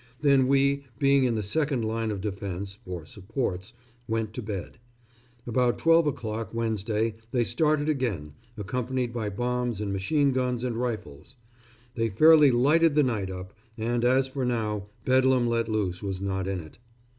[0.21, 3.71] Then we being in the second line of defence (or supports),
[4.07, 4.79] went to bed.
[5.45, 11.35] About twelve o'clock Wednesday they started again, accompanied by bombs and machine guns and rifles.
[11.93, 16.47] They fairly lighted the night up, and as for row Bedlam let loose was not
[16.47, 16.79] in it.